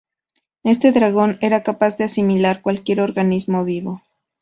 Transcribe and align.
Este 0.63 0.91
dragón 0.93 1.37
era 1.41 1.61
capaz 1.61 1.95
de 1.97 2.05
asimilar 2.05 2.63
cualquier 2.63 3.01
organismo 3.01 3.63
vivo. 3.65 4.01